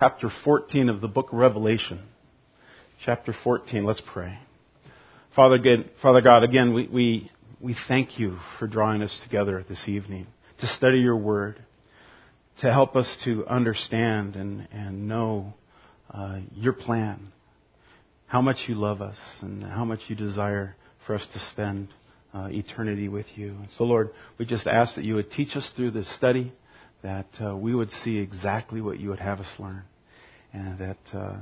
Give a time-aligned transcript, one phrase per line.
[0.00, 2.00] chapter 14 of the book of Revelation.
[3.04, 4.38] Chapter 14, let's pray.
[5.34, 9.88] Father, good, Father God, again, we, we, we thank you for drawing us together this
[9.88, 10.28] evening
[10.60, 11.64] to study your word,
[12.60, 15.54] to help us to understand and, and know
[16.14, 17.32] uh, your plan,
[18.28, 20.76] how much you love us, and how much you desire
[21.08, 21.88] for us to spend
[22.32, 23.56] uh, eternity with you.
[23.76, 26.52] So, Lord, we just ask that you would teach us through this study
[27.02, 29.82] that uh, we would see exactly what you would have us learn,
[30.52, 31.36] and that uh,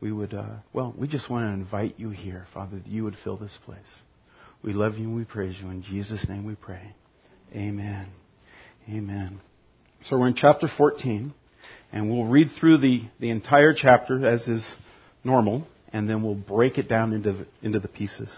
[0.00, 3.16] we would, uh, well, we just want to invite you here, Father, that you would
[3.22, 3.78] fill this place.
[4.62, 5.70] We love you and we praise you.
[5.70, 6.94] In Jesus' name we pray.
[7.54, 8.08] Amen.
[8.88, 9.40] Amen.
[10.08, 11.34] So we're in chapter 14,
[11.92, 14.64] and we'll read through the, the entire chapter as is
[15.24, 18.30] normal, and then we'll break it down into into the pieces.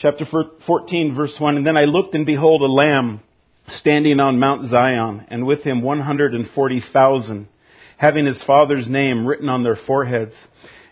[0.00, 0.24] Chapter
[0.66, 1.58] 14, verse 1.
[1.58, 3.20] And then I looked, and behold, a lamb
[3.68, 7.48] standing on Mount Zion, and with him 140,000,
[7.98, 10.32] having his father's name written on their foreheads.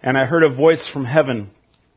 [0.03, 1.51] And I heard a voice from heaven,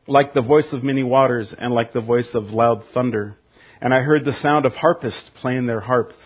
[0.06, 3.36] like the voice of many waters, and like the voice of loud thunder.
[3.80, 6.16] And I heard the sound of harpists playing their harps.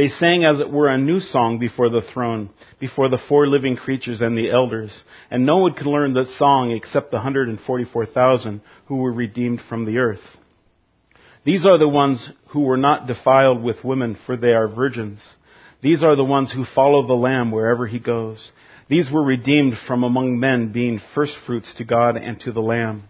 [0.00, 2.48] They sang as it were a new song before the throne,
[2.78, 5.04] before the four living creatures and the elders.
[5.30, 9.98] And no one could learn that song except the 144,000 who were redeemed from the
[9.98, 10.22] earth.
[11.44, 15.20] These are the ones who were not defiled with women, for they are virgins.
[15.82, 18.52] These are the ones who follow the Lamb wherever he goes.
[18.88, 23.02] These were redeemed from among men, being firstfruits to God and to the Lamb.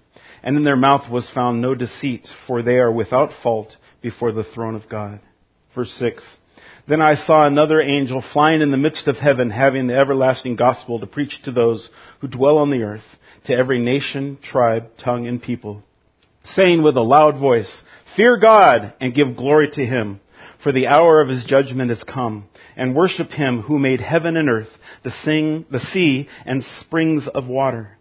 [0.42, 4.42] And in their mouth was found no deceit, for they are without fault before the
[4.42, 5.20] throne of God.
[5.72, 6.20] Verse 6.
[6.89, 10.98] Then I saw another angel flying in the midst of heaven, having the everlasting gospel
[11.00, 11.89] to preach to those
[12.20, 13.05] who dwell on the earth,
[13.47, 15.83] to every nation, tribe, tongue, and people,
[16.45, 17.83] saying with a loud voice,
[18.17, 20.20] Fear God and give glory to Him,
[20.62, 24.48] for the hour of His judgment is come, and worship Him who made heaven and
[24.48, 24.69] earth,
[25.05, 27.97] the, sing, the sea, and springs of water.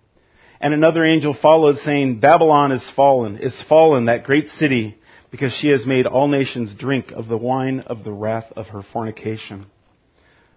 [0.61, 4.97] And another angel followed, saying, Babylon is fallen, is fallen, that great city,
[5.31, 8.81] because she has made all nations drink of the wine of the wrath of her
[8.93, 9.65] fornication.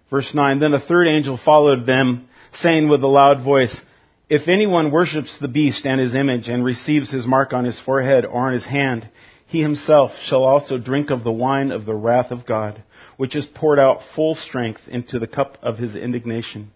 [0.09, 3.81] Verse 9, Then a third angel followed them, saying with a loud voice,
[4.29, 8.25] If anyone worships the beast and his image and receives his mark on his forehead
[8.25, 9.09] or on his hand,
[9.47, 12.83] he himself shall also drink of the wine of the wrath of God,
[13.17, 16.71] which is poured out full strength into the cup of his indignation.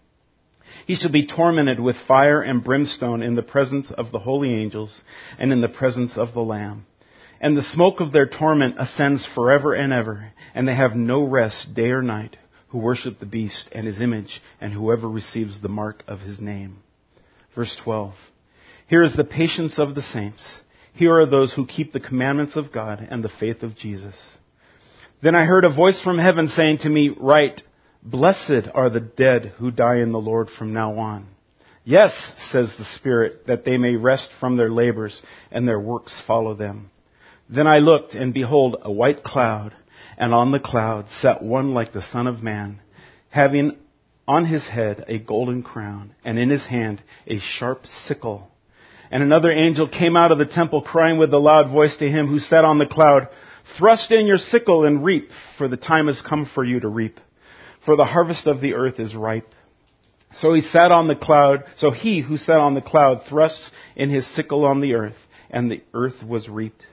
[0.86, 5.02] He shall be tormented with fire and brimstone in the presence of the holy angels
[5.38, 6.86] and in the presence of the Lamb.
[7.40, 11.74] And the smoke of their torment ascends forever and ever, and they have no rest
[11.74, 12.36] day or night
[12.68, 16.78] who worship the beast and his image, and whoever receives the mark of his name.
[17.54, 18.12] Verse 12.
[18.88, 20.60] Here is the patience of the saints.
[20.92, 24.14] Here are those who keep the commandments of God and the faith of Jesus.
[25.22, 27.62] Then I heard a voice from heaven saying to me, Write,
[28.02, 31.28] Blessed are the dead who die in the Lord from now on.
[31.84, 32.12] Yes,
[32.50, 35.20] says the Spirit, that they may rest from their labors
[35.50, 36.90] and their works follow them.
[37.48, 39.74] Then I looked, and behold, a white cloud,
[40.18, 42.80] and on the cloud sat one like the Son of Man,
[43.30, 43.76] having
[44.26, 48.50] on his head a golden crown, and in his hand a sharp sickle.
[49.10, 52.26] And another angel came out of the temple, crying with a loud voice to him
[52.26, 53.28] who sat on the cloud,
[53.78, 57.18] Thrust in your sickle and reap, for the time has come for you to reap.
[57.86, 59.54] For the harvest of the earth is ripe.
[60.40, 64.10] So he sat on the cloud, so he who sat on the cloud thrust in
[64.10, 65.16] his sickle on the earth,
[65.50, 66.84] and the earth was reaped.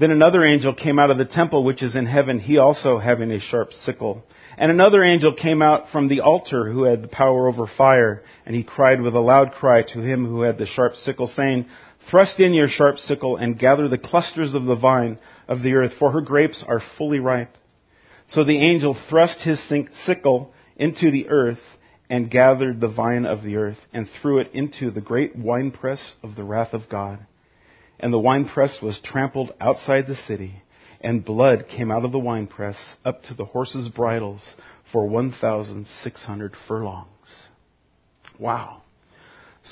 [0.00, 3.30] Then another angel came out of the temple which is in heaven, he also having
[3.30, 4.24] a sharp sickle.
[4.56, 8.56] And another angel came out from the altar who had the power over fire, and
[8.56, 11.66] he cried with a loud cry to him who had the sharp sickle, saying,
[12.10, 15.92] Thrust in your sharp sickle and gather the clusters of the vine of the earth,
[15.98, 17.54] for her grapes are fully ripe.
[18.28, 19.62] So the angel thrust his
[20.06, 21.60] sickle into the earth
[22.08, 26.36] and gathered the vine of the earth and threw it into the great winepress of
[26.36, 27.26] the wrath of God
[28.00, 30.62] and the winepress was trampled outside the city,
[31.00, 34.56] and blood came out of the winepress up to the horses' bridles
[34.92, 37.06] for 1,600 furlongs.
[38.38, 38.82] Wow.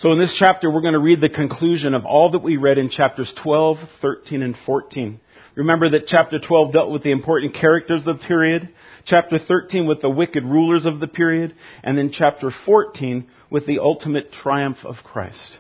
[0.01, 2.79] So in this chapter, we're going to read the conclusion of all that we read
[2.79, 5.19] in chapters 12, 13, and 14.
[5.57, 8.69] Remember that chapter 12 dealt with the important characters of the period,
[9.07, 13.81] chapter 13 with the wicked rulers of the period, and then chapter 14 with the
[13.81, 15.59] ultimate triumph of Christ.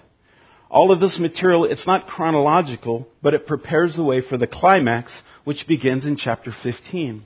[0.70, 5.22] All of this material, it's not chronological, but it prepares the way for the climax,
[5.44, 7.24] which begins in chapter 15.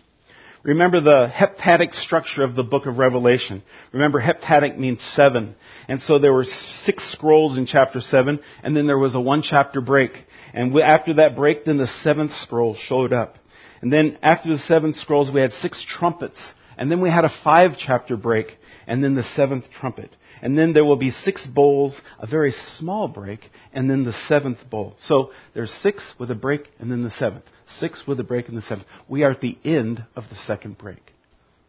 [0.62, 3.64] Remember the heptadic structure of the book of Revelation.
[3.92, 5.56] Remember, heptadic means seven.
[5.88, 6.46] And so there were
[6.84, 10.12] six scrolls in chapter seven, and then there was a one chapter break.
[10.54, 13.38] And after that break, then the seventh scroll showed up.
[13.80, 16.40] And then after the seven scrolls, we had six trumpets.
[16.78, 18.46] And then we had a five chapter break.
[18.86, 20.14] And then the seventh trumpet.
[20.42, 23.40] And then there will be six bowls, a very small break,
[23.72, 24.96] and then the seventh bowl.
[25.04, 27.44] So there's six with a break and then the seventh.
[27.78, 28.88] Six with a break and the seventh.
[29.08, 31.00] We are at the end of the second break.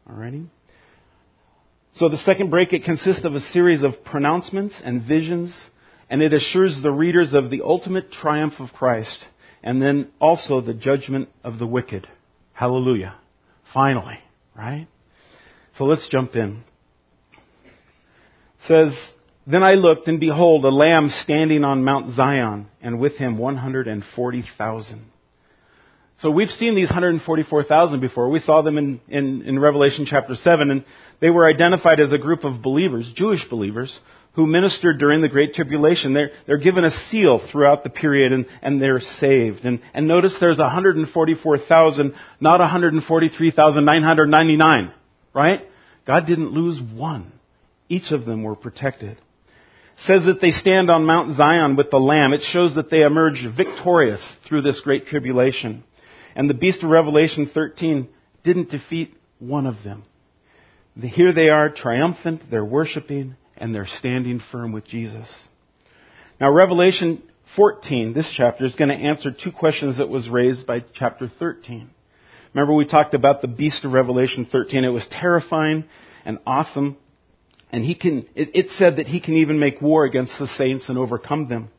[0.09, 0.47] Alrighty?
[1.93, 5.55] So the second break, it consists of a series of pronouncements and visions,
[6.09, 9.25] and it assures the readers of the ultimate triumph of Christ,
[9.61, 12.07] and then also the judgment of the wicked.
[12.53, 13.15] Hallelujah.
[13.71, 14.17] Finally,
[14.55, 14.87] right?
[15.77, 16.63] So let's jump in.
[18.67, 18.93] Says,
[19.45, 25.05] Then I looked, and behold, a lamb standing on Mount Zion, and with him 140,000.
[26.19, 28.29] So we've seen these 144,000 before.
[28.29, 30.85] We saw them in, in, in, Revelation chapter 7, and
[31.19, 33.99] they were identified as a group of believers, Jewish believers,
[34.35, 36.13] who ministered during the Great Tribulation.
[36.13, 39.65] They're, they're given a seal throughout the period, and, and they're saved.
[39.65, 44.93] And, and notice there's 144,000, not 143,999,
[45.33, 45.59] right?
[46.07, 47.33] God didn't lose one.
[47.89, 49.11] Each of them were protected.
[49.11, 49.19] It
[49.97, 52.33] says that they stand on Mount Zion with the Lamb.
[52.33, 55.83] It shows that they emerge victorious through this great tribulation.
[56.35, 58.09] And the beast of Revelation 13
[58.43, 60.03] didn't defeat one of them.
[60.99, 65.27] Here they are triumphant, they're worshiping, and they're standing firm with Jesus.
[66.39, 67.23] Now, Revelation
[67.55, 71.89] 14, this chapter, is going to answer two questions that was raised by chapter 13.
[72.53, 74.83] Remember we talked about the beast of Revelation 13.
[74.83, 75.85] It was terrifying
[76.25, 76.97] and awesome.
[77.73, 80.87] And he can, it, it said that he can even make war against the saints
[80.87, 81.69] and overcome them.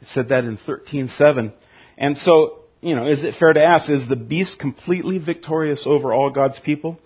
[0.00, 1.52] It said that in 13.7.
[1.96, 6.12] And so you know, is it fair to ask, is the beast completely victorious over
[6.12, 6.98] all God's people?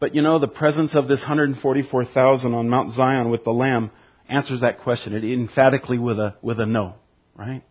[0.00, 3.90] But you know, the presence of this 144,000 on Mount Zion with the Lamb
[4.28, 5.14] answers that question.
[5.14, 6.94] It emphatically with a, with a no,
[7.36, 7.62] right?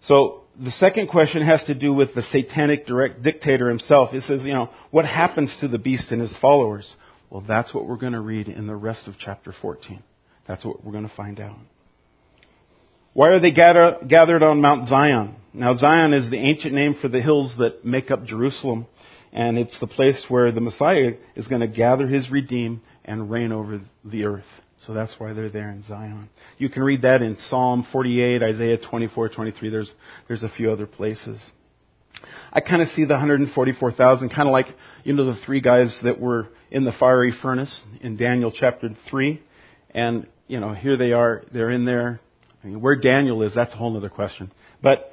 [0.00, 4.14] So, the second question has to do with the satanic direct dictator himself.
[4.14, 6.94] It says, you know, what happens to the beast and his followers?
[7.30, 10.02] Well, that's what we're going to read in the rest of chapter 14.
[10.46, 11.56] That's what we're going to find out.
[13.12, 15.36] Why are they gather, gathered on Mount Zion?
[15.52, 18.86] Now, Zion is the ancient name for the hills that make up Jerusalem,
[19.32, 23.52] and it's the place where the Messiah is going to gather his redeemed and reign
[23.52, 24.44] over the earth.
[24.86, 26.28] So that's why they're there in Zion.
[26.58, 29.70] You can read that in Psalm 48, Isaiah 24, 23.
[29.70, 29.90] There's,
[30.28, 31.40] there's a few other places.
[32.52, 34.66] I kind of see the 144,000 kind of like,
[35.04, 39.42] you know, the three guys that were in the fiery furnace in Daniel chapter 3.
[39.90, 42.20] And, you know, here they are, they're in there
[42.66, 44.50] I mean, where Daniel is, that's a whole other question.
[44.82, 45.12] But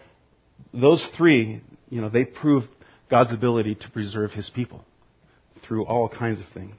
[0.73, 2.63] those three, you know, they prove
[3.11, 4.83] God's ability to preserve his people
[5.67, 6.75] through all kinds of things.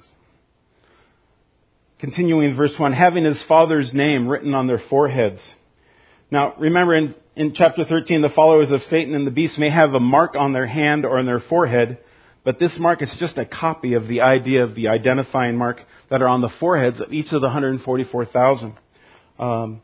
[2.00, 5.40] Continuing in verse 1, having his father's name written on their foreheads.
[6.30, 9.94] Now, remember in, in chapter 13, the followers of Satan and the beast may have
[9.94, 11.98] a mark on their hand or on their forehead,
[12.44, 15.78] but this mark is just a copy of the idea of the identifying mark
[16.10, 18.74] that are on the foreheads of each of the 144,000.
[19.38, 19.80] Um,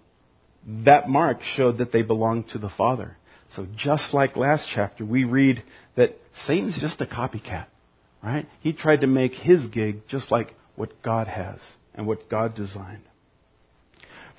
[0.84, 3.16] that mark showed that they belonged to the Father.
[3.56, 5.62] So just like last chapter, we read
[5.96, 6.10] that
[6.46, 7.66] Satan's just a copycat,
[8.22, 8.46] right?
[8.60, 11.58] He tried to make his gig just like what God has
[11.94, 13.02] and what God designed.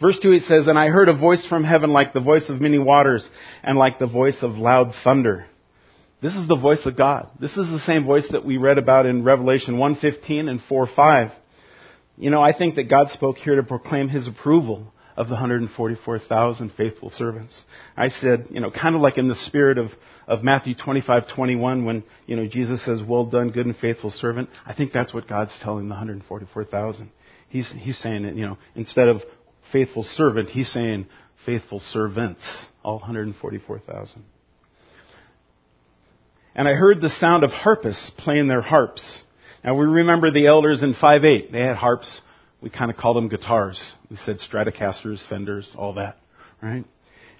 [0.02, 2.60] Verse 2 it says, And I heard a voice from heaven like the voice of
[2.60, 3.28] many waters
[3.64, 5.46] and like the voice of loud thunder.
[6.22, 7.30] This is the voice of God.
[7.40, 11.32] This is the same voice that we read about in Revelation 1:15 and 4:5.
[12.18, 16.72] You know, I think that God spoke here to proclaim his approval of the 144,000
[16.78, 17.60] faithful servants.
[17.98, 19.90] I said, you know, kind of like in the spirit of,
[20.28, 24.50] of Matthew 25:21 when, you know, Jesus says, well done, good and faithful servant.
[24.66, 27.12] I think that's what God's telling the 144,000.
[27.50, 29.22] He's, he's saying it, you know, instead of
[29.72, 31.08] faithful servant, he's saying
[31.46, 32.42] faithful servants,
[32.84, 34.24] all 144,000.
[36.54, 39.22] And I heard the sound of harpists playing their harps.
[39.64, 41.52] Now we remember the elders in 5-8.
[41.52, 42.22] They had harps
[42.62, 43.82] we kind of call them guitars.
[44.10, 46.18] We said Stratocasters, Fenders, all that,
[46.62, 46.86] right?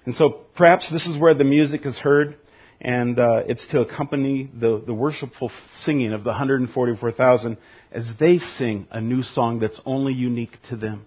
[0.04, 2.36] And so perhaps this is where the music is heard,
[2.80, 5.52] and uh, it's to accompany the, the worshipful
[5.84, 7.56] singing of the 144,000
[7.92, 11.06] as they sing a new song that's only unique to them.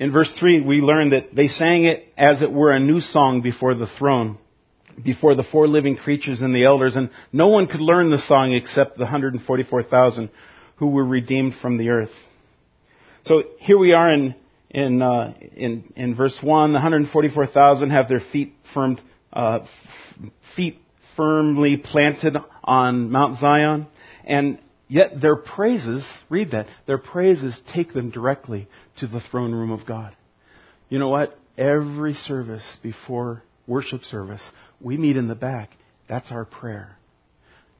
[0.00, 3.42] In verse 3, we learn that they sang it as it were a new song
[3.42, 4.38] before the throne,
[5.04, 8.54] before the four living creatures and the elders, and no one could learn the song
[8.54, 10.30] except the 144,000
[10.76, 12.10] who were redeemed from the earth.
[13.26, 14.34] So here we are in
[14.70, 16.70] in uh, in, in verse one.
[16.70, 19.02] The 144,000 have their feet firmed,
[19.34, 19.66] uh,
[20.56, 20.78] feet
[21.14, 23.86] firmly planted on Mount Zion,
[24.24, 24.58] and
[24.90, 26.06] yet their praises.
[26.28, 26.66] Read that.
[26.86, 28.68] Their praises take them directly
[28.98, 30.14] to the throne room of God.
[30.90, 31.38] You know what?
[31.56, 34.42] Every service before worship service,
[34.80, 35.70] we meet in the back.
[36.08, 36.96] That's our prayer.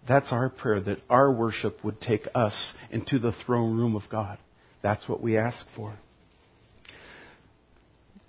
[0.09, 4.39] That's our prayer, that our worship would take us into the throne room of God.
[4.83, 5.99] That's what we ask for.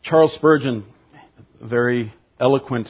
[0.04, 0.92] Charles Spurgeon,
[1.62, 2.90] a very eloquent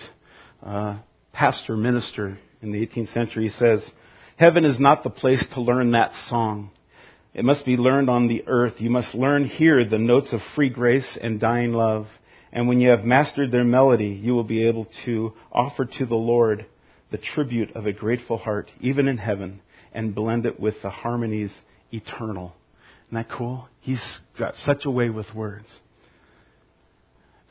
[0.65, 0.99] uh,
[1.33, 3.91] pastor minister in the 18th century, says,
[4.41, 6.71] Heaven is not the place to learn that song.
[7.35, 8.73] It must be learned on the earth.
[8.79, 12.07] You must learn here the notes of free grace and dying love.
[12.51, 16.15] And when you have mastered their melody, you will be able to offer to the
[16.15, 16.65] Lord
[17.11, 19.61] the tribute of a grateful heart, even in heaven,
[19.93, 21.53] and blend it with the harmonies
[21.91, 22.55] eternal.
[23.09, 23.69] Isn't that cool?
[23.79, 25.67] He's got such a way with words.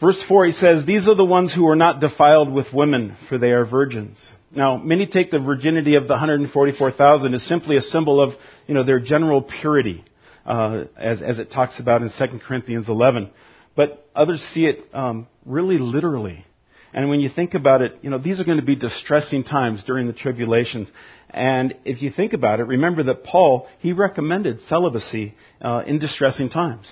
[0.00, 3.36] Verse 4, he says, These are the ones who are not defiled with women, for
[3.36, 4.18] they are virgins.
[4.50, 8.30] Now, many take the virginity of the 144,000 as simply a symbol of,
[8.66, 10.04] you know, their general purity,
[10.46, 13.30] uh, as, as it talks about in 2 Corinthians 11.
[13.76, 16.46] But others see it um, really literally.
[16.92, 19.82] And when you think about it, you know, these are going to be distressing times
[19.86, 20.90] during the tribulations.
[21.28, 26.48] And if you think about it, remember that Paul, he recommended celibacy uh, in distressing
[26.48, 26.90] times.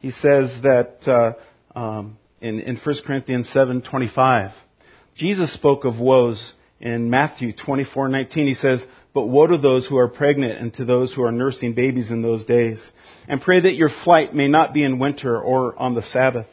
[0.00, 1.36] He says that
[1.74, 4.52] uh, um, in, in 1 Corinthians 7:25,
[5.16, 8.82] Jesus spoke of woes in Matthew 24:19 he says,
[9.12, 12.22] "But woe to those who are pregnant and to those who are nursing babies in
[12.22, 12.90] those days.
[13.28, 16.46] And pray that your flight may not be in winter or on the Sabbath.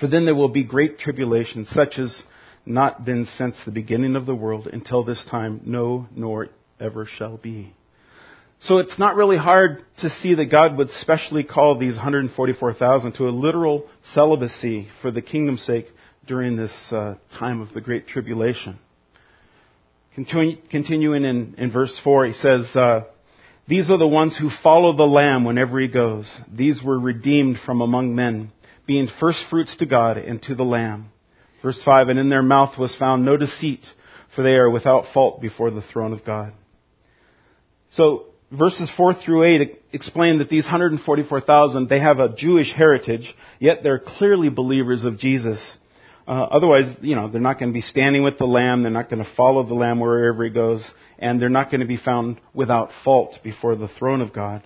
[0.00, 2.22] For then there will be great tribulation, such as
[2.66, 6.48] not been since the beginning of the world until this time, no, nor
[6.80, 7.74] ever shall be."
[8.64, 13.28] So it's not really hard to see that God would specially call these 144,000 to
[13.28, 15.86] a literal celibacy for the kingdom's sake
[16.26, 18.78] during this uh, time of the Great Tribulation.
[20.14, 23.04] Continuing in, in verse 4, he says, uh,
[23.66, 26.30] These are the ones who follow the Lamb whenever he goes.
[26.52, 28.52] These were redeemed from among men,
[28.86, 31.10] being first fruits to God and to the Lamb.
[31.62, 33.86] Verse 5, And in their mouth was found no deceit,
[34.36, 36.52] for they are without fault before the throne of God.
[37.92, 43.78] So, verses 4 through 8 explain that these 144,000, they have a Jewish heritage, yet
[43.82, 45.60] they're clearly believers of Jesus.
[46.26, 48.82] Uh, otherwise, you know, they're not going to be standing with the Lamb.
[48.82, 50.84] They're not going to follow the Lamb wherever he goes.
[51.18, 54.62] And they're not going to be found without fault before the throne of God.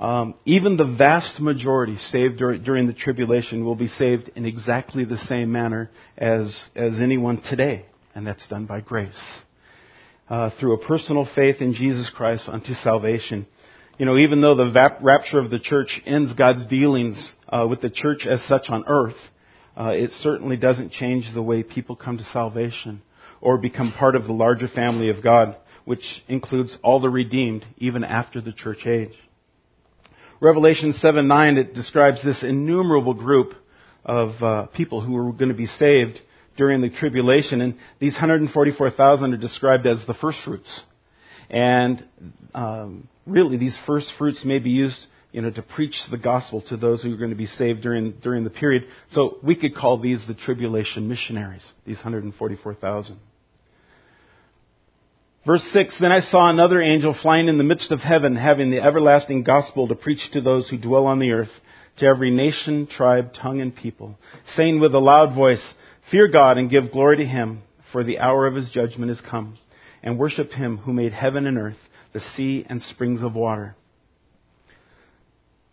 [0.00, 5.18] Um, even the vast majority saved during the tribulation will be saved in exactly the
[5.18, 7.84] same manner as, as anyone today.
[8.14, 9.20] And that's done by grace.
[10.28, 13.46] Uh, through a personal faith in Jesus Christ unto salvation.
[13.98, 17.90] You know, even though the rapture of the church ends God's dealings uh, with the
[17.90, 19.16] church as such on earth,
[19.76, 23.02] uh, it certainly doesn't change the way people come to salvation
[23.40, 28.04] or become part of the larger family of God, which includes all the redeemed even
[28.04, 29.12] after the church age.
[30.40, 33.52] Revelation 7 9, it describes this innumerable group
[34.04, 36.18] of uh, people who are going to be saved
[36.56, 37.60] during the tribulation.
[37.60, 40.82] And these 144,000 are described as the first fruits.
[41.50, 42.04] And
[42.54, 46.76] um, really, these first fruits may be used you know, to preach the gospel to
[46.76, 48.84] those who are going to be saved during, during the period.
[49.10, 53.18] So we could call these the tribulation missionaries, these 144,000.
[55.44, 58.80] Verse 6, Then I saw another angel flying in the midst of heaven, having the
[58.80, 61.50] everlasting gospel to preach to those who dwell on the earth,
[61.98, 64.16] to every nation, tribe, tongue, and people,
[64.54, 65.74] saying with a loud voice,
[66.10, 69.56] Fear God and give glory to him, for the hour of his judgment is come,
[70.02, 71.76] and worship him who made heaven and earth,
[72.12, 73.76] the sea and springs of water.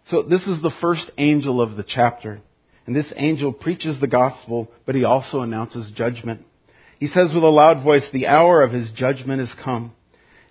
[0.05, 2.41] So this is the first angel of the chapter.
[2.85, 6.45] And this angel preaches the gospel, but he also announces judgment.
[6.99, 9.93] He says with a loud voice, the hour of his judgment is come.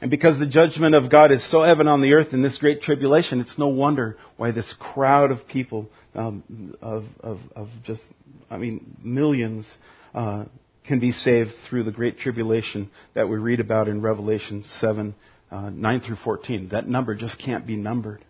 [0.01, 2.83] And because the judgment of God is so evident on the earth in this great
[2.83, 8.03] tribulation, it's no wonder why this crowd of people, um, of, of, of, just,
[8.49, 9.69] I mean, millions,
[10.15, 10.45] uh,
[10.87, 15.15] can be saved through the great tribulation that we read about in Revelation 7,
[15.51, 16.69] uh, 9 through 14.
[16.71, 18.25] That number just can't be numbered.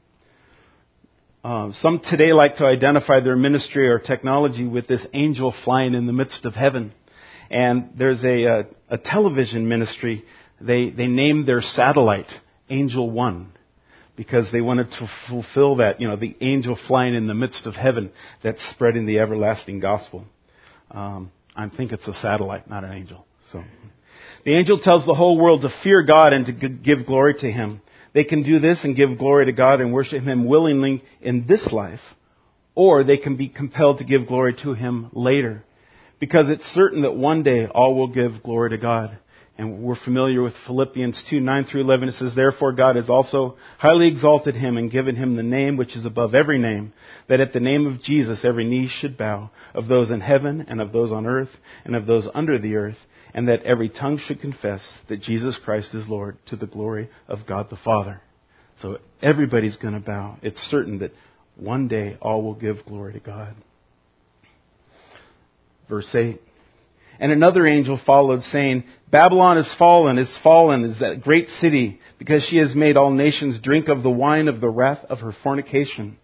[1.45, 6.07] Uh, some today like to identify their ministry or technology with this angel flying in
[6.07, 6.93] the midst of heaven.
[7.51, 10.25] And there's a, a, a television ministry.
[10.61, 12.33] They, they named their satellite
[12.69, 13.53] Angel One
[14.17, 17.75] because they wanted to fulfill that, you know, the angel flying in the midst of
[17.75, 18.11] heaven
[18.43, 20.25] that's spreading the everlasting gospel.
[20.91, 23.25] Um, I think it's a satellite, not an angel.
[23.53, 23.63] So,
[24.45, 27.81] the angel tells the whole world to fear God and to give glory to Him.
[28.13, 31.69] They can do this and give glory to God and worship Him willingly in this
[31.73, 32.01] life,
[32.75, 35.65] or they can be compelled to give glory to Him later.
[36.19, 39.19] Because it's certain that one day all will give glory to God.
[39.59, 42.11] And we're familiar with Philippians 2, 9 through 11.
[42.11, 45.97] It says, Therefore God has also highly exalted him and given him the name which
[45.97, 46.93] is above every name,
[47.29, 50.81] that at the name of Jesus every knee should bow, of those in heaven and
[50.81, 51.51] of those on earth
[51.85, 52.99] and of those under the earth,
[53.35, 57.41] and that every tongue should confess that Jesus Christ is Lord to the glory of
[57.49, 58.23] God the Father.
[58.81, 60.39] So everybody's going to bow.
[60.41, 61.11] It's certain that
[61.57, 63.57] one day all will give glory to God.
[65.89, 66.41] Verse 8.
[67.21, 72.47] And another angel followed, saying, Babylon is fallen, is fallen, is that great city, because
[72.49, 76.19] she has made all nations drink of the wine of the wrath of her fornication.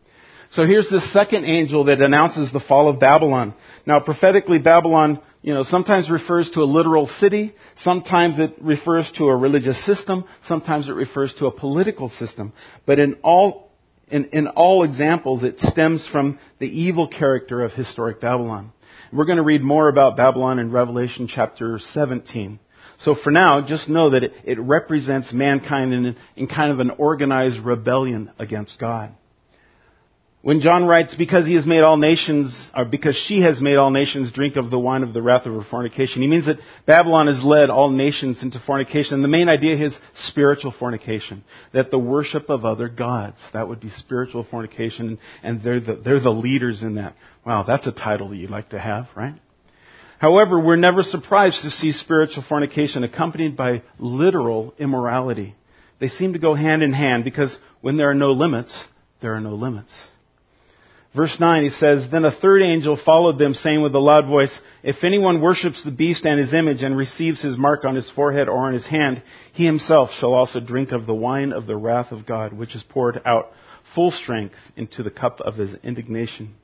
[0.52, 3.54] So here's the second angel that announces the fall of Babylon.
[3.86, 9.24] Now, prophetically, Babylon, you know, sometimes refers to a literal city, sometimes it refers to
[9.24, 12.52] a religious system, sometimes it refers to a political system.
[12.86, 13.72] But in all,
[14.08, 18.72] in, in all examples, it stems from the evil character of historic Babylon.
[19.14, 22.59] We're going to read more about Babylon in Revelation chapter 17.
[23.02, 26.90] So for now, just know that it, it represents mankind in, in kind of an
[26.99, 29.14] organized rebellion against God.
[30.44, 33.90] When John writes, because he has made all nations, or because she has made all
[33.90, 37.28] nations drink of the wine of the wrath of her fornication, he means that Babylon
[37.28, 39.14] has led all nations into fornication.
[39.14, 39.96] And the main idea is
[40.26, 41.44] spiritual fornication.
[41.72, 46.20] That the worship of other gods, that would be spiritual fornication, and they're the, they're
[46.20, 47.16] the leaders in that.
[47.46, 49.36] Wow, that's a title that you'd like to have, right?
[50.18, 55.54] However, we're never surprised to see spiritual fornication accompanied by literal immorality.
[56.00, 58.78] They seem to go hand in hand because when there are no limits,
[59.22, 59.90] there are no limits.
[61.14, 64.52] Verse 9, he says, Then a third angel followed them, saying with a loud voice,
[64.83, 68.49] If anyone worships the beast and his image and receives his mark on his forehead
[68.49, 72.11] or on his hand, he himself shall also drink of the wine of the wrath
[72.11, 73.52] of God, which is poured out
[73.94, 76.56] full strength into the cup of his indignation.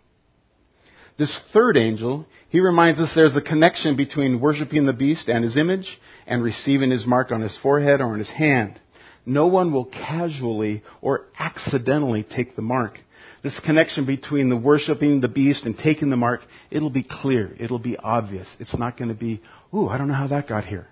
[1.16, 5.56] This third angel, he reminds us there's a connection between worshiping the beast and his
[5.56, 5.86] image
[6.26, 8.80] and receiving his mark on his forehead or on his hand.
[9.24, 12.98] No one will casually or accidentally take the mark
[13.42, 17.54] this connection between the worshiping the beast and taking the mark, it'll be clear.
[17.58, 18.46] It'll be obvious.
[18.58, 19.40] It's not going to be,
[19.74, 20.86] ooh, I don't know how that got here.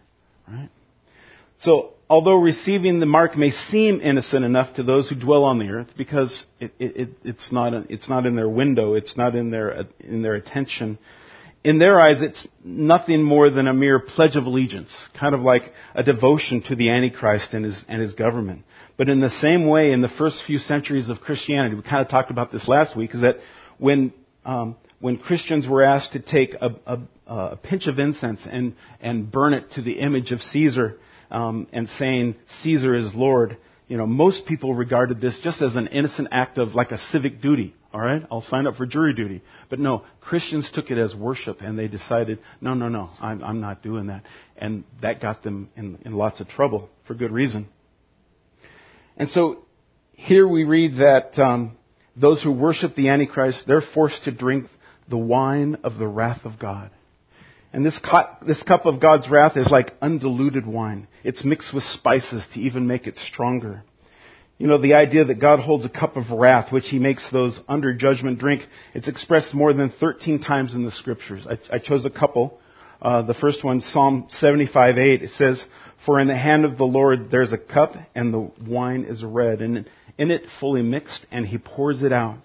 [0.47, 0.71] Right?
[1.61, 5.69] So, although receiving the mark may seem innocent enough to those who dwell on the
[5.69, 9.85] earth, because it, it, it's, not, it's not in their window, it's not in their,
[10.01, 10.99] in their attention,
[11.68, 14.88] in their eyes, it's nothing more than a mere pledge of allegiance,
[15.20, 18.62] kind of like a devotion to the Antichrist and his, and his government.
[18.96, 22.09] But in the same way, in the first few centuries of Christianity, we kind of
[22.09, 23.37] talked about this last week, is that
[23.76, 24.14] when,
[24.46, 29.31] um, when Christians were asked to take a, a, a, pinch of incense and, and
[29.31, 30.96] burn it to the image of Caesar
[31.31, 35.88] um, and saying, Caesar is Lord, you know, most people regarded this just as an
[35.88, 37.74] innocent act of like a civic duty.
[37.92, 39.42] All right, I'll sign up for jury duty.
[39.70, 43.61] But no, Christians took it as worship and they decided, no, no, no, I'm, I'm
[43.61, 44.24] not doing that.
[44.59, 47.68] And that got them in, in lots of trouble for good reason.
[49.16, 49.64] And so
[50.12, 51.79] here we read that um,
[52.14, 54.66] those who worship the Antichrist, they're forced to drink
[55.09, 56.90] the wine of the wrath of God.
[57.72, 61.09] And this cup, this cup of God's wrath is like undiluted wine.
[61.24, 63.83] It's mixed with spices to even make it stronger.
[64.59, 67.59] You know, the idea that God holds a cup of wrath, which he makes those
[67.68, 71.47] under judgment drink, it's expressed more than 13 times in the scriptures.
[71.49, 72.59] I, I chose a couple.
[73.01, 75.62] Uh, the first one, Psalm 75, 8, it says,
[76.05, 79.62] For in the hand of the Lord there's a cup, and the wine is red,
[79.62, 82.42] and in it fully mixed, and he pours it out.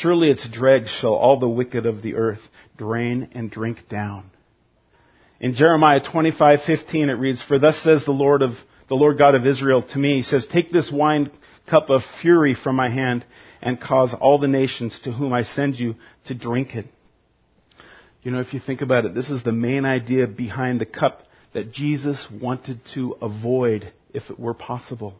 [0.00, 2.40] Surely its dregs shall all the wicked of the earth
[2.78, 4.30] drain and drink down.
[5.40, 8.52] In Jeremiah 25:15 it reads, "For thus says the Lord of
[8.90, 11.30] the Lord God of Israel to me, he says, take this wine
[11.70, 13.24] cup of fury from my hand
[13.62, 15.94] and cause all the nations to whom I send you
[16.26, 16.86] to drink it."
[18.22, 21.22] You know, if you think about it, this is the main idea behind the cup
[21.52, 25.14] that Jesus wanted to avoid if it were possible.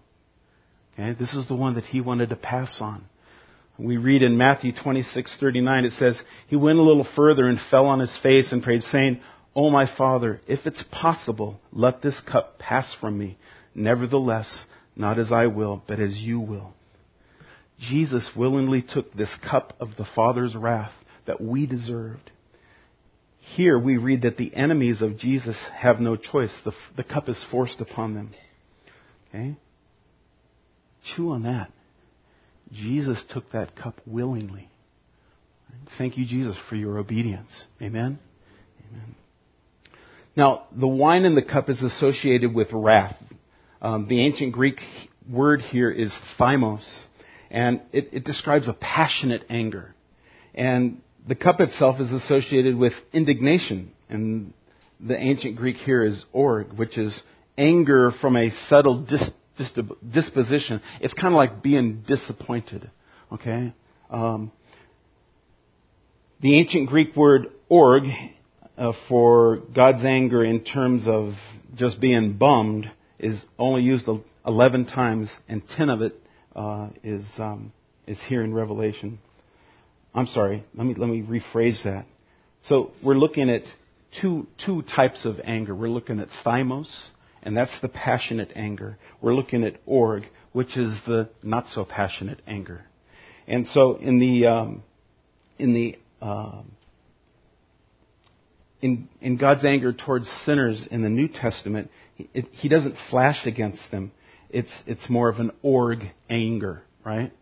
[0.95, 1.13] Okay?
[1.19, 3.05] This is the one that he wanted to pass on.
[3.79, 8.01] We read in Matthew 26:39 it says, "He went a little further and fell on
[8.01, 9.21] his face and prayed saying,
[9.57, 13.39] "O my Father, if it's possible, let this cup pass from me.
[13.75, 16.75] Nevertheless, not as I will, but as you will."
[17.79, 20.93] Jesus willingly took this cup of the Father's wrath
[21.27, 22.31] that we deserved
[23.57, 26.55] here we read that the enemies of Jesus have no choice.
[26.65, 28.31] The, the cup is forced upon them.
[29.29, 29.57] Okay?
[31.15, 31.73] Chew on that.
[32.73, 34.69] Jesus took that cup willingly.
[35.99, 37.51] Thank you, Jesus, for your obedience.
[37.81, 38.19] Amen?
[38.89, 39.15] Amen.
[40.37, 43.17] Now, the wine in the cup is associated with wrath.
[43.83, 44.79] Um, the ancient Greek
[45.29, 46.85] word here is thymos,
[47.51, 49.95] and it, it describes a passionate anger.
[50.55, 54.53] And the cup itself is associated with indignation, and
[55.01, 57.23] the ancient Greek here is org, which is
[57.57, 59.73] anger from a subtle dis- dis-
[60.13, 60.83] disposition.
[61.01, 62.91] It's kind of like being disappointed.
[63.33, 63.73] Okay?
[64.11, 64.53] Um,
[66.41, 68.05] the ancient Greek word org
[68.77, 71.33] uh, for God's anger in terms of
[71.77, 74.09] just being bummed is only used
[74.47, 76.21] 11 times, and 10 of it
[76.57, 77.73] uh, is um,
[78.07, 79.19] is here in Revelation.
[80.15, 80.65] I'm sorry.
[80.75, 82.07] Let me let me rephrase that.
[82.65, 83.63] So we're looking at
[84.21, 85.75] two two types of anger.
[85.75, 86.93] We're looking at thymos,
[87.43, 88.99] and that's the passionate anger.
[89.21, 92.85] We're looking at org, which is the not so passionate anger.
[93.47, 94.83] And so in the um,
[95.59, 96.73] in the um,
[98.83, 103.91] in, in God's anger towards sinners in the New Testament, it, he doesn't flash against
[103.91, 104.13] them.
[104.49, 107.33] It's, it's more of an org anger, right?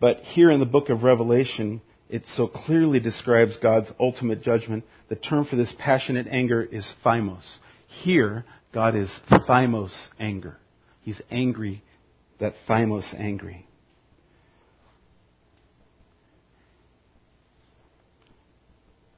[0.00, 4.84] But here in the book of Revelation, it so clearly describes God's ultimate judgment.
[5.08, 7.58] The term for this passionate anger is thymos.
[8.02, 10.58] Here, God is thymos anger.
[11.02, 11.82] He's angry,
[12.38, 13.66] that thymos angry.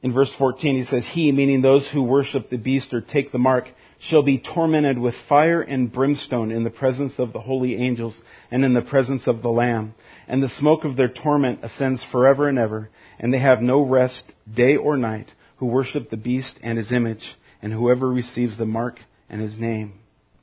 [0.03, 3.39] In verse 14, he says, He, meaning those who worship the beast or take the
[3.39, 3.65] mark,
[3.99, 8.65] shall be tormented with fire and brimstone in the presence of the holy angels and
[8.65, 9.95] in the presence of the Lamb.
[10.29, 14.33] And the smoke of their torment ascends forever and ever, and they have no rest
[14.53, 19.01] day or night who worship the beast and his image, and whoever receives the mark
[19.29, 19.95] and his name,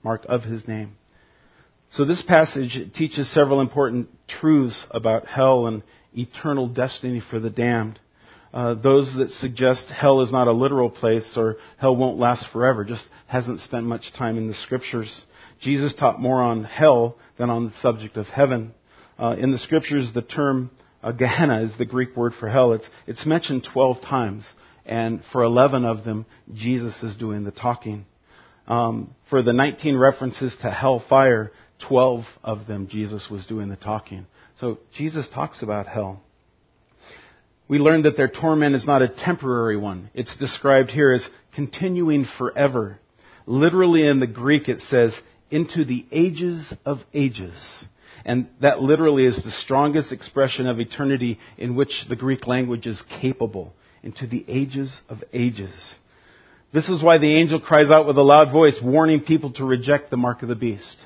[0.03, 0.97] mark of his name.
[1.91, 5.81] So this passage teaches several important truths about hell and
[6.13, 7.99] eternal destiny for the damned
[8.55, 12.85] uh, those that suggest hell is not a literal place or hell won't last forever
[12.85, 15.25] just hasn't spent much time in the scriptures.
[15.61, 18.73] Jesus taught more on hell than on the subject of heaven.
[19.19, 20.71] Uh, in the scriptures, the term
[21.03, 22.71] uh, Gehenna is the Greek word for hell.
[22.71, 24.47] It's, it's mentioned 12 times,
[24.85, 28.05] and for 11 of them, Jesus is doing the talking.
[28.69, 31.51] Um, for the 19 references to hellfire,
[31.89, 34.27] 12 of them, Jesus was doing the talking.
[34.61, 36.21] So Jesus talks about hell
[37.67, 40.09] we learn that their torment is not a temporary one.
[40.13, 42.99] It's described here as continuing forever.
[43.45, 45.13] Literally in the Greek it says,
[45.49, 47.53] into the ages of ages.
[48.23, 53.01] And that literally is the strongest expression of eternity in which the Greek language is
[53.21, 53.73] capable.
[54.03, 55.73] Into the ages of ages.
[56.71, 60.11] This is why the angel cries out with a loud voice, warning people to reject
[60.11, 60.97] the mark of the beast.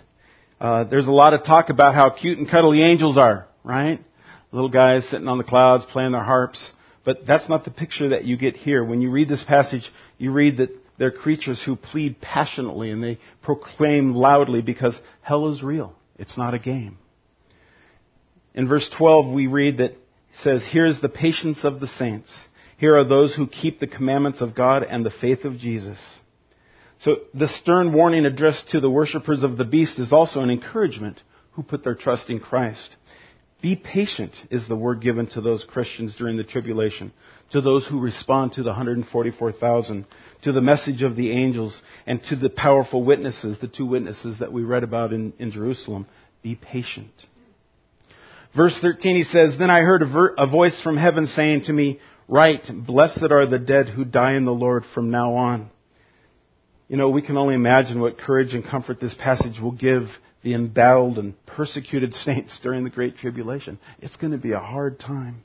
[0.59, 4.03] Uh, there's a lot of talk about how cute and cuddly angels are, right?
[4.51, 6.71] Little guys sitting on the clouds playing their harps.
[7.05, 8.83] But that's not the picture that you get here.
[8.83, 9.83] When you read this passage,
[10.17, 15.63] you read that they're creatures who plead passionately and they proclaim loudly because hell is
[15.63, 15.95] real.
[16.17, 16.97] It's not a game.
[18.53, 19.97] In verse 12, we read that it
[20.43, 22.29] says, Here's the patience of the saints.
[22.77, 25.97] Here are those who keep the commandments of God and the faith of Jesus.
[27.01, 31.21] So the stern warning addressed to the worshippers of the beast is also an encouragement
[31.51, 32.95] who put their trust in Christ.
[33.61, 37.11] Be patient is the word given to those Christians during the tribulation,
[37.51, 40.05] to those who respond to the 144,000,
[40.43, 44.53] to the message of the angels, and to the powerful witnesses, the two witnesses that
[44.53, 46.07] we read about in, in Jerusalem.
[46.41, 47.11] Be patient.
[48.55, 51.73] Verse 13 he says, Then I heard a, ver- a voice from heaven saying to
[51.73, 55.69] me, Write, blessed are the dead who die in the Lord from now on.
[56.87, 60.03] You know, we can only imagine what courage and comfort this passage will give
[60.43, 63.79] the embattled and persecuted saints during the Great Tribulation.
[63.99, 65.43] It's going to be a hard time.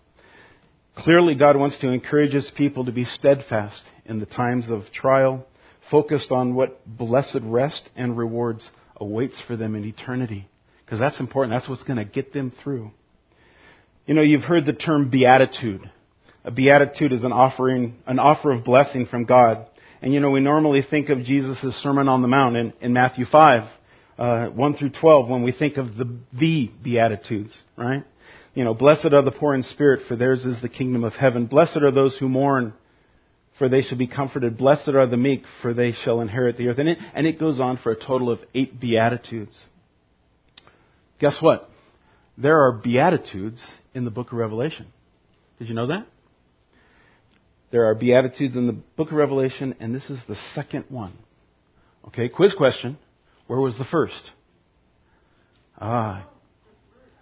[0.96, 5.44] Clearly, God wants to encourage His people to be steadfast in the times of trial,
[5.90, 10.48] focused on what blessed rest and rewards awaits for them in eternity.
[10.84, 11.52] Because that's important.
[11.52, 12.92] That's what's going to get them through.
[14.06, 15.90] You know, you've heard the term beatitude.
[16.44, 19.66] A beatitude is an offering, an offer of blessing from God.
[20.02, 23.24] And you know, we normally think of Jesus' Sermon on the Mount in, in Matthew
[23.24, 23.62] 5
[24.18, 28.04] uh, 1 through 12 when we think of the, the Beatitudes, right?
[28.54, 31.46] You know, blessed are the poor in spirit, for theirs is the kingdom of heaven.
[31.46, 32.72] Blessed are those who mourn,
[33.58, 34.56] for they shall be comforted.
[34.56, 36.78] Blessed are the meek, for they shall inherit the earth.
[36.78, 39.66] And it, and it goes on for a total of eight Beatitudes.
[41.18, 41.68] Guess what?
[42.38, 43.60] There are Beatitudes
[43.92, 44.86] in the book of Revelation.
[45.58, 46.06] Did you know that?
[47.72, 51.12] There are Beatitudes in the book of Revelation, and this is the second one.
[52.06, 52.98] Okay, quiz question.
[53.46, 54.30] Where was the first?
[55.78, 56.26] Ah.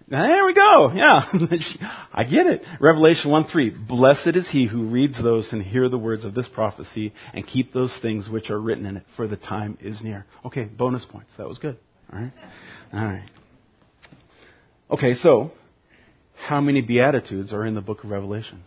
[0.08, 0.92] There we go.
[0.94, 1.24] Yeah.
[2.12, 2.62] I get it.
[2.80, 3.70] Revelation 1 3.
[3.88, 7.72] Blessed is he who reads those and hear the words of this prophecy and keep
[7.72, 10.26] those things which are written in it, for the time is near.
[10.44, 11.32] Okay, bonus points.
[11.38, 11.78] That was good.
[12.12, 12.32] All right.
[12.92, 13.30] All right.
[14.90, 15.52] Okay, so
[16.46, 18.62] how many Beatitudes are in the book of Revelation?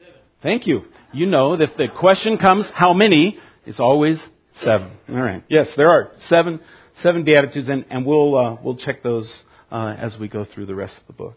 [0.00, 0.14] Seven.
[0.42, 0.82] Thank you.
[1.12, 4.20] You know that if the question comes, how many, it's always
[4.62, 4.90] Seven.
[5.08, 5.42] All right.
[5.48, 6.60] Yes, there are seven,
[7.02, 10.74] seven beatitudes, and, and we'll uh, we'll check those uh, as we go through the
[10.74, 11.36] rest of the book.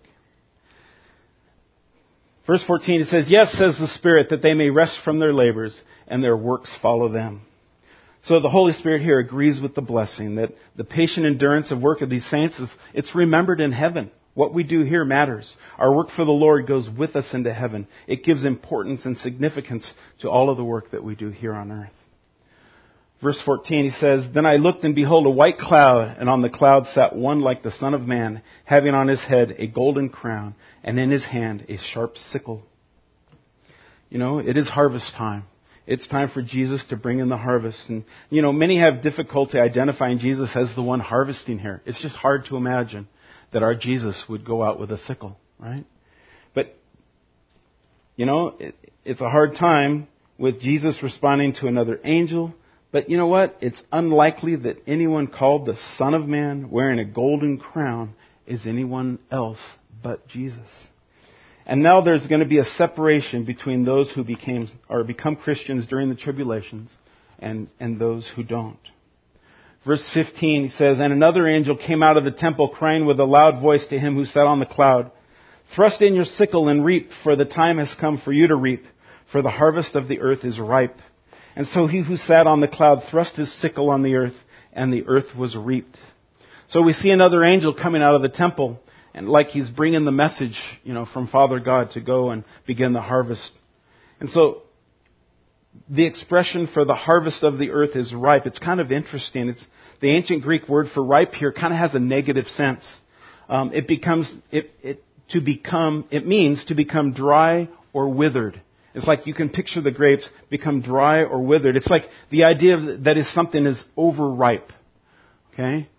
[2.46, 5.80] Verse 14 it says, "Yes," says the Spirit, that they may rest from their labors,
[6.08, 7.44] and their works follow them.
[8.24, 12.02] So the Holy Spirit here agrees with the blessing that the patient endurance of work
[12.02, 14.12] of these saints is it's remembered in heaven.
[14.34, 15.54] What we do here matters.
[15.78, 17.88] Our work for the Lord goes with us into heaven.
[18.08, 21.72] It gives importance and significance to all of the work that we do here on
[21.72, 21.92] earth.
[23.24, 26.50] Verse 14, he says, Then I looked and behold a white cloud, and on the
[26.50, 30.56] cloud sat one like the Son of Man, having on his head a golden crown,
[30.84, 32.64] and in his hand a sharp sickle.
[34.10, 35.46] You know, it is harvest time.
[35.88, 37.82] It's time for Jesus to bring in the harvest.
[37.88, 41.82] And, you know, many have difficulty identifying Jesus as the one harvesting here.
[41.86, 43.08] It's just hard to imagine
[43.54, 45.86] that our Jesus would go out with a sickle, right?
[46.54, 46.76] But,
[48.18, 52.54] you know, it, it's a hard time with Jesus responding to another angel.
[52.94, 53.58] But you know what?
[53.60, 58.14] It's unlikely that anyone called the Son of Man wearing a golden crown
[58.46, 59.58] is anyone else
[60.04, 60.70] but Jesus.
[61.66, 65.88] And now there's going to be a separation between those who became or become Christians
[65.88, 66.92] during the tribulations
[67.40, 68.78] and, and those who don't.
[69.88, 73.60] Verse 15 says, And another angel came out of the temple crying with a loud
[73.60, 75.12] voice to him who sat on the cloud,
[75.76, 78.84] Thrust in your sickle and reap, for the time has come for you to reap,
[79.32, 81.00] for the harvest of the earth is ripe.
[81.56, 84.36] And so he who sat on the cloud thrust his sickle on the earth,
[84.72, 85.98] and the earth was reaped.
[86.70, 88.80] So we see another angel coming out of the temple,
[89.14, 92.94] and like he's bringing the message, you know, from Father God to go and begin
[92.94, 93.52] the harvest.
[94.20, 94.64] And so
[95.90, 98.46] the expression for the harvest of the earth is ripe.
[98.46, 99.50] It's kind of interesting.
[99.50, 99.66] It's
[100.02, 102.84] the ancient Greek word for ripe here kind of has a negative sense.
[103.50, 106.08] Um, it becomes it, it to become.
[106.12, 108.62] It means to become dry or withered.
[108.94, 111.76] It's like you can picture the grapes become dry or withered.
[111.76, 114.72] It's like the idea that is something is overripe.
[115.54, 115.90] Okay?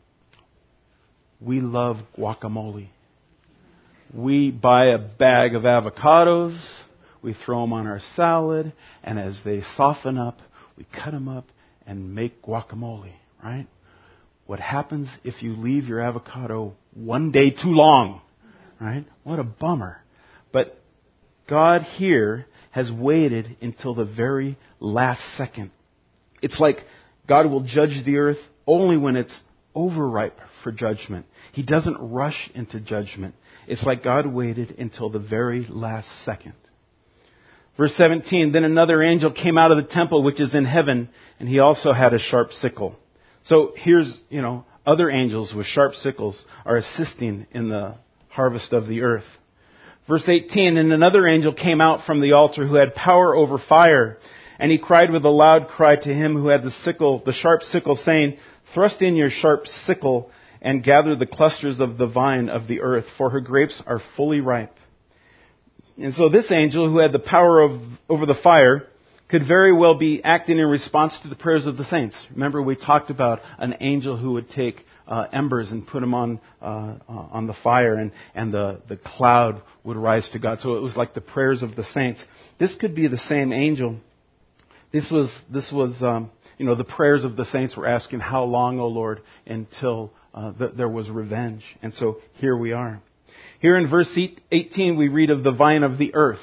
[1.41, 2.89] We love guacamole.
[4.13, 6.57] We buy a bag of avocados
[7.25, 10.39] we throw them on our salad, and as they soften up,
[10.77, 11.47] we cut them up
[11.87, 13.67] and make guacamole, right?
[14.47, 18.21] What happens if you leave your avocado one day too long,
[18.79, 19.07] right?
[19.23, 20.03] What a bummer.
[20.53, 20.79] But
[21.49, 25.71] God here has waited until the very last second.
[26.43, 26.79] It's like
[27.29, 29.41] God will judge the earth only when it's
[29.77, 31.27] overripe for judgment.
[31.53, 33.37] He doesn't rush into judgment.
[33.69, 36.55] It's like God waited until the very last second.
[37.77, 41.09] Verse 17, then another angel came out of the temple which is in heaven,
[41.39, 42.97] and he also had a sharp sickle.
[43.45, 47.95] So here's, you know, other angels with sharp sickles are assisting in the
[48.31, 49.23] harvest of the earth.
[50.07, 54.19] Verse 18, and another angel came out from the altar who had power over fire,
[54.59, 57.63] and he cried with a loud cry to him who had the sickle, the sharp
[57.63, 58.37] sickle, saying,
[58.75, 63.07] Thrust in your sharp sickle and gather the clusters of the vine of the earth,
[63.17, 64.77] for her grapes are fully ripe.
[65.97, 68.87] And so this angel, who had the power of, over the fire,
[69.29, 72.15] could very well be acting in response to the prayers of the saints.
[72.33, 76.41] Remember, we talked about an angel who would take uh, embers and put them on
[76.63, 80.59] uh, on the fire, and and the the cloud would rise to God.
[80.61, 82.25] So it was like the prayers of the saints.
[82.59, 83.99] This could be the same angel.
[84.93, 88.45] This was this was um, you know the prayers of the saints were asking, "How
[88.45, 93.03] long, O Lord, until uh, th- there was revenge?" And so here we are.
[93.61, 94.19] Here in verse
[94.53, 96.39] 18, we read of the vine of the earth.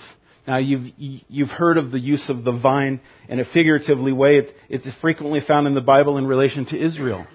[0.47, 2.99] Now, you've, you've heard of the use of the vine
[3.30, 4.38] in a figuratively way.
[4.38, 7.25] It, it's frequently found in the Bible in relation to Israel.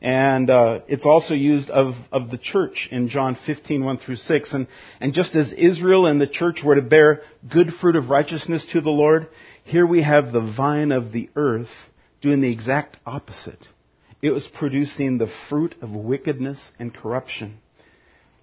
[0.00, 4.54] And uh, it's also used of, of the church in John 15, 1 through 6.
[4.54, 4.66] And,
[5.00, 8.80] and just as Israel and the church were to bear good fruit of righteousness to
[8.80, 9.28] the Lord,
[9.64, 11.70] here we have the vine of the earth
[12.20, 13.66] doing the exact opposite.
[14.20, 17.60] It was producing the fruit of wickedness and corruption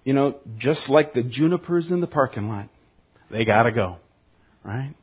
[0.04, 2.68] you know, just like the junipers in the parking lot,
[3.30, 3.96] they gotta go.
[4.64, 4.94] Right?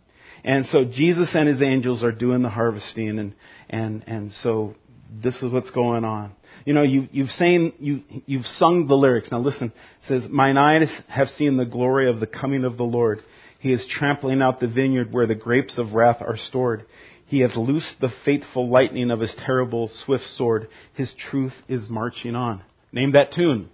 [0.44, 3.36] And so Jesus and his angels are doing the harvesting and,
[3.70, 4.76] and, and so
[5.24, 6.34] this is what's going on.
[6.66, 9.32] You know, you, you've seen, you, you've sung the lyrics.
[9.32, 12.84] Now listen, it says, Mine eyes have seen the glory of the coming of the
[12.84, 13.20] Lord.
[13.60, 16.86] He is trampling out the vineyard where the grapes of wrath are stored.
[17.26, 20.68] He hath loosed the fateful lightning of his terrible swift sword.
[20.94, 22.64] His truth is marching on.
[22.92, 23.70] Name that tune.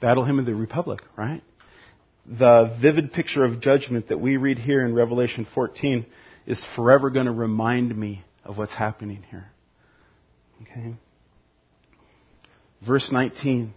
[0.00, 1.42] Battle Hymn of the Republic, right?
[2.30, 6.06] The vivid picture of judgment that we read here in Revelation 14
[6.46, 9.50] is forever going to remind me of what's happening here.
[10.62, 10.94] Okay?
[12.86, 13.74] Verse 19.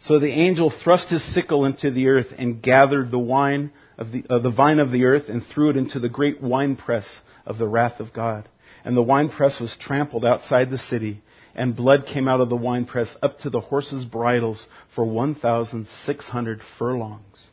[0.00, 4.24] So the angel thrust his sickle into the earth and gathered the wine of the,
[4.28, 7.06] uh, the vine of the earth and threw it into the great winepress
[7.46, 8.48] of the wrath of God.
[8.84, 11.20] and the winepress was trampled outside the city,
[11.56, 17.48] and blood came out of the winepress up to the horses' bridles for 1,600 furlongs.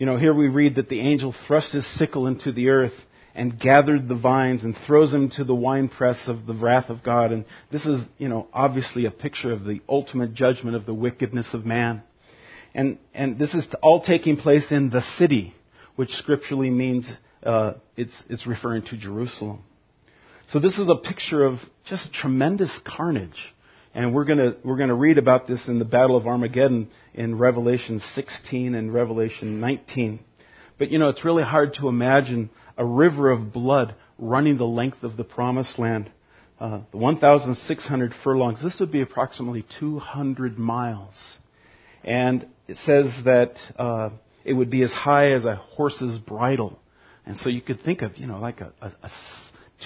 [0.00, 2.94] You know, here we read that the angel thrust his sickle into the earth
[3.34, 7.32] and gathered the vines and throws them to the winepress of the wrath of God.
[7.32, 11.48] And this is, you know, obviously a picture of the ultimate judgment of the wickedness
[11.52, 12.02] of man.
[12.74, 15.54] And, and this is all taking place in the city,
[15.96, 17.06] which scripturally means
[17.42, 19.62] uh, it's, it's referring to Jerusalem.
[20.48, 23.52] So this is a picture of just tremendous carnage.
[23.94, 28.00] And we're going we're gonna read about this in the Battle of Armageddon in Revelation
[28.14, 30.20] 16 and Revelation 19.
[30.78, 35.02] But you know, it's really hard to imagine a river of blood running the length
[35.02, 36.10] of the promised land.
[36.60, 38.62] Uh, 1,600 furlongs.
[38.62, 41.14] This would be approximately 200 miles.
[42.04, 44.10] And it says that uh,
[44.44, 46.78] it would be as high as a horse's bridle.
[47.24, 49.10] And so you could think of, you know, like a, a, a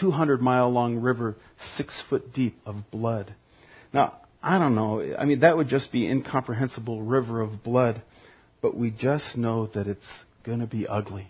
[0.01, 1.37] 200 mile long river,
[1.77, 3.35] six foot deep of blood.
[3.95, 5.15] Now, I don't know.
[5.19, 8.03] I mean, that would just be incomprehensible river of blood.
[8.61, 10.07] But we just know that it's
[10.45, 11.29] going to be ugly,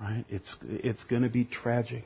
[0.00, 0.24] right?
[0.28, 2.04] It's, it's going to be tragic.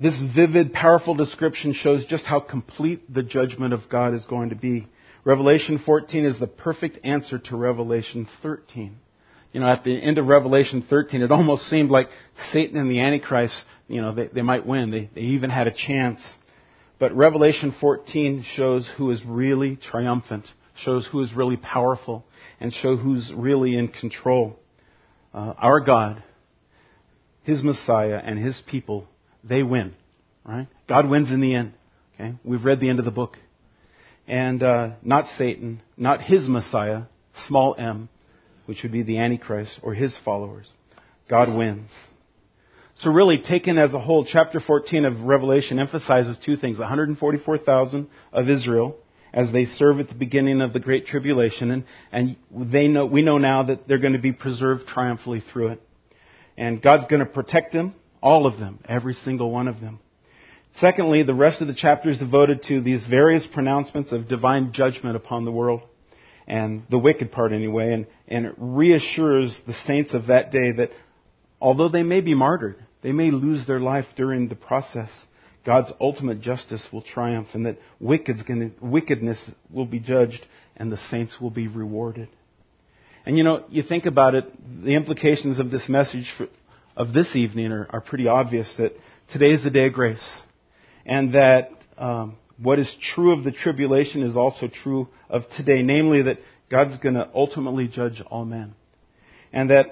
[0.00, 4.56] This vivid, powerful description shows just how complete the judgment of God is going to
[4.56, 4.88] be.
[5.24, 8.98] Revelation 14 is the perfect answer to Revelation 13
[9.54, 12.08] you know, at the end of Revelation 13, it almost seemed like
[12.52, 13.54] Satan and the Antichrist,
[13.86, 14.90] you know, they, they might win.
[14.90, 16.20] They, they even had a chance.
[17.04, 20.46] But Revelation 14 shows who is really triumphant,
[20.84, 22.24] shows who is really powerful,
[22.58, 24.58] and shows who's really in control.
[25.34, 26.22] Uh, our God,
[27.42, 29.06] His Messiah, and His people,
[29.46, 29.92] they win,
[30.46, 30.66] right?
[30.88, 31.74] God wins in the end.
[32.14, 33.36] Okay, we've read the end of the book,
[34.26, 37.02] and uh, not Satan, not His Messiah,
[37.48, 38.08] small m,
[38.64, 40.72] which would be the Antichrist or his followers.
[41.28, 41.90] God wins.
[43.00, 46.78] So really, taken as a whole, chapter 14 of Revelation emphasizes two things.
[46.78, 48.96] 144,000 of Israel
[49.32, 52.36] as they serve at the beginning of the Great Tribulation, and, and
[52.72, 55.82] they know, we know now that they're going to be preserved triumphantly through it.
[56.56, 59.98] And God's going to protect them, all of them, every single one of them.
[60.76, 65.16] Secondly, the rest of the chapter is devoted to these various pronouncements of divine judgment
[65.16, 65.82] upon the world
[66.46, 70.90] and the wicked part anyway, and, and it reassures the saints of that day that
[71.60, 75.10] although they may be martyred, they may lose their life during the process,
[75.64, 81.50] God's ultimate justice will triumph, and that wickedness will be judged, and the saints will
[81.50, 82.28] be rewarded.
[83.26, 84.52] And you know, you think about it,
[84.84, 86.48] the implications of this message for,
[86.96, 88.92] of this evening are, are, pretty obvious that
[89.32, 90.40] today is the day of grace,
[91.06, 96.22] and that um, what is true of the tribulation is also true of today, namely
[96.22, 96.38] that
[96.70, 98.74] God's going to ultimately judge all men.
[99.52, 99.86] And that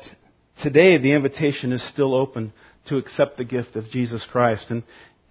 [0.62, 2.52] today the invitation is still open
[2.88, 4.66] to accept the gift of Jesus Christ.
[4.70, 4.82] And,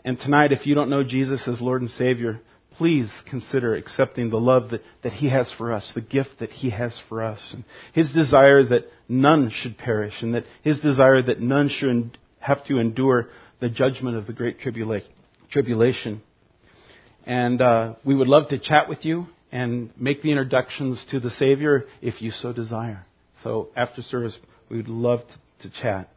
[0.05, 2.39] and tonight, if you don't know Jesus as Lord and Savior,
[2.77, 6.69] please consider accepting the love that, that He has for us, the gift that He
[6.69, 11.39] has for us, and His desire that none should perish, and that His desire that
[11.39, 13.27] none should have to endure
[13.59, 15.03] the judgment of the great tribula-
[15.51, 16.21] tribulation.
[17.25, 21.29] And uh, we would love to chat with you and make the introductions to the
[21.29, 23.05] Savior if you so desire.
[23.43, 24.37] So after service,
[24.71, 26.09] we would love to, to chat.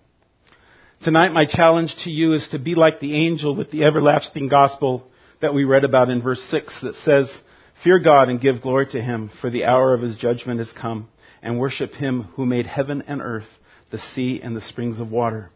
[1.03, 5.09] Tonight, my challenge to you is to be like the angel with the everlasting gospel
[5.43, 7.43] that we read about in verse 6 that says,
[7.83, 11.09] Fear God and give glory to Him, for the hour of His judgment has come,
[11.43, 13.49] and worship Him who made heaven and earth,
[13.91, 15.51] the sea and the springs of water.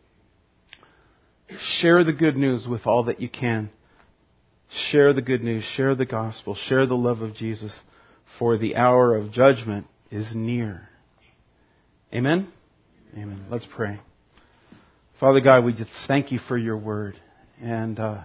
[1.80, 3.70] Share the good news with all that you can.
[4.90, 7.72] Share the good news, share the gospel, share the love of Jesus,
[8.40, 10.88] for the hour of judgment is near.
[12.12, 12.52] Amen?
[13.14, 13.46] Amen.
[13.50, 14.00] Let's pray.
[15.18, 17.18] Father God, we just thank you for your word.
[17.60, 18.22] And uh,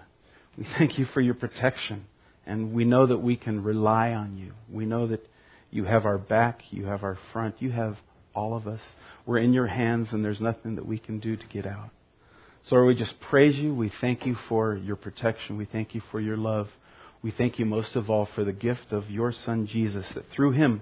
[0.57, 2.05] we thank you for your protection.
[2.45, 4.51] And we know that we can rely on you.
[4.69, 5.25] We know that
[5.71, 7.95] you have our back, you have our front, you have
[8.35, 8.81] all of us.
[9.25, 11.89] We're in your hands, and there's nothing that we can do to get out.
[12.65, 13.73] So Lord, we just praise you.
[13.73, 15.57] We thank you for your protection.
[15.57, 16.67] We thank you for your love.
[17.21, 20.51] We thank you most of all for the gift of your Son Jesus, that through
[20.51, 20.81] him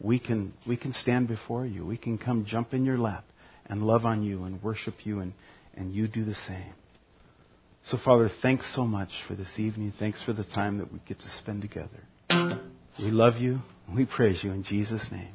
[0.00, 1.84] we can, we can stand before you.
[1.86, 3.24] We can come jump in your lap
[3.66, 5.32] and love on you and worship you, and,
[5.74, 6.72] and you do the same.
[7.90, 9.92] So, Father, thanks so much for this evening.
[9.98, 12.60] Thanks for the time that we get to spend together.
[12.98, 13.60] We love you.
[13.94, 15.34] We praise you in Jesus' name.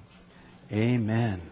[0.72, 1.51] Amen.